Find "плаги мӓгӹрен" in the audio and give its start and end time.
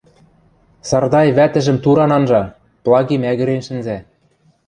2.83-3.61